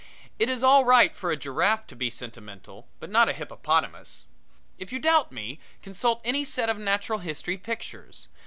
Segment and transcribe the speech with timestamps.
[0.39, 4.25] It is all right for a giraffe to be sentimental, but not a hippopotamus.
[4.79, 8.27] If you doubt me consult any set of natural history pictures.